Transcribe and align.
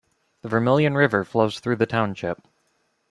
The 0.41 0.49
Vermilion 0.49 0.95
River 0.95 1.23
flows 1.23 1.59
through 1.59 1.75
the 1.75 1.85
township. 1.85 2.39